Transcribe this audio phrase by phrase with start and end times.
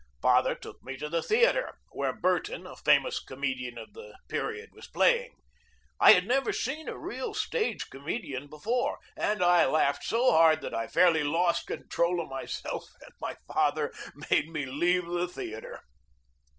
[0.19, 4.87] Father took me to the theatre, where Burton, a famous comedian of the period, was
[4.87, 5.35] playing.
[5.99, 10.73] I had never seen a real stage comedian before, and I laughed so hard that
[10.73, 13.93] I fairly lost control of myself, and my father
[14.31, 15.81] made me leave the theatre.